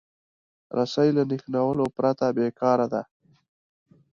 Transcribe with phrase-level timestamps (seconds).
[0.77, 3.01] رسۍ له نښلولو پرته بېکاره ده.